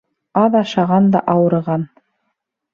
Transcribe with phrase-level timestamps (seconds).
[0.43, 1.87] Аҙ ашаған да ауырыған